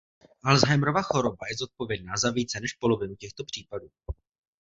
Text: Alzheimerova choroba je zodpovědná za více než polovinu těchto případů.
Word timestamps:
Alzheimerova 0.43 1.01
choroba 1.03 1.47
je 1.49 1.55
zodpovědná 1.57 2.17
za 2.17 2.31
více 2.31 2.59
než 2.59 2.73
polovinu 2.73 3.15
těchto 3.15 3.43
případů. 3.43 3.89